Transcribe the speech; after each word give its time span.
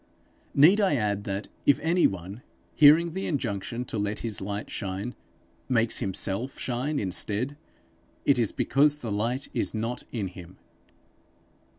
Need 0.55 0.81
I 0.81 0.95
add 0.95 1.25
that, 1.25 1.47
if 1.67 1.79
any 1.81 2.07
one, 2.07 2.41
hearing 2.73 3.13
the 3.13 3.27
injunction 3.27 3.85
to 3.85 3.99
let 3.99 4.21
his 4.21 4.41
light 4.41 4.71
shine, 4.71 5.13
makes 5.69 5.99
himself 5.99 6.57
shine 6.57 6.99
instead, 6.99 7.55
it 8.25 8.39
is 8.39 8.51
because 8.51 8.95
the 8.95 9.11
light 9.11 9.47
is 9.53 9.75
not 9.75 10.01
in 10.11 10.29
him! 10.29 10.57